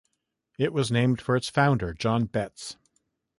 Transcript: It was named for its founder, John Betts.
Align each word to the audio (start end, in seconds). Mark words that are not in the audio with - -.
It 0.57 0.73
was 0.73 0.91
named 0.91 1.21
for 1.21 1.35
its 1.35 1.47
founder, 1.47 1.93
John 1.93 2.25
Betts. 2.25 2.75